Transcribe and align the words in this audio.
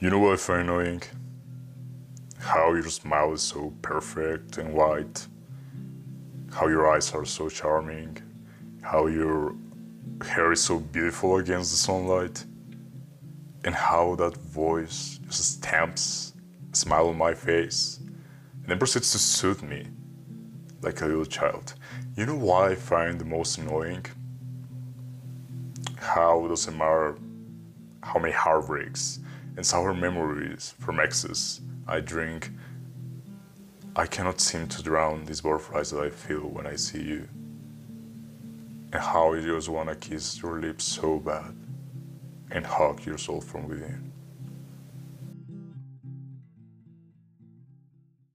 You 0.00 0.08
know 0.08 0.18
what 0.18 0.32
I 0.32 0.36
find 0.36 0.62
annoying? 0.62 1.02
How 2.38 2.72
your 2.72 2.88
smile 2.88 3.34
is 3.34 3.42
so 3.42 3.74
perfect 3.82 4.56
and 4.56 4.72
white. 4.72 5.26
How 6.50 6.68
your 6.68 6.90
eyes 6.90 7.12
are 7.12 7.26
so 7.26 7.50
charming. 7.50 8.16
How 8.80 9.08
your 9.08 9.54
hair 10.26 10.52
is 10.52 10.64
so 10.64 10.78
beautiful 10.78 11.36
against 11.36 11.72
the 11.72 11.76
sunlight. 11.76 12.46
And 13.66 13.74
how 13.74 14.14
that 14.14 14.38
voice 14.38 15.20
just 15.26 15.58
stamps 15.58 16.32
a 16.72 16.76
smile 16.76 17.08
on 17.08 17.18
my 17.18 17.34
face 17.34 18.00
and 18.00 18.68
then 18.68 18.78
proceeds 18.78 19.12
to 19.12 19.18
soothe 19.18 19.62
me 19.62 19.86
like 20.80 21.02
a 21.02 21.06
little 21.06 21.26
child. 21.26 21.74
You 22.16 22.24
know 22.24 22.36
why 22.36 22.70
I 22.70 22.74
find 22.74 23.20
the 23.20 23.26
most 23.26 23.58
annoying? 23.58 24.06
How 25.98 26.46
doesn't 26.48 26.78
matter 26.78 27.18
how 28.02 28.18
many 28.18 28.32
heartbreaks 28.32 29.18
and 29.56 29.64
sour 29.64 29.94
memories 29.94 30.74
from 30.78 31.00
exes 31.00 31.60
I 31.86 32.00
drink, 32.00 32.50
I 33.96 34.06
cannot 34.06 34.40
seem 34.40 34.68
to 34.68 34.82
drown 34.82 35.24
these 35.24 35.40
butterflies 35.40 35.90
that 35.90 36.00
I 36.00 36.10
feel 36.10 36.42
when 36.42 36.66
I 36.66 36.76
see 36.76 37.02
you. 37.02 37.28
And 38.92 39.02
how 39.02 39.34
I 39.34 39.40
just 39.40 39.68
wanna 39.68 39.96
kiss 39.96 40.40
your 40.42 40.60
lips 40.60 40.84
so 40.84 41.18
bad 41.18 41.54
and 42.50 42.64
hug 42.64 43.04
your 43.04 43.18
soul 43.18 43.40
from 43.40 43.68
within. 43.68 44.12